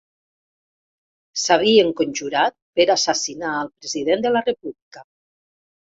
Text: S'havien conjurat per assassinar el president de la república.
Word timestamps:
S'havien 1.41 1.93
conjurat 2.01 2.55
per 2.79 2.87
assassinar 2.97 3.55
el 3.67 3.69
president 3.79 4.25
de 4.25 4.33
la 4.37 4.43
república. 4.49 5.05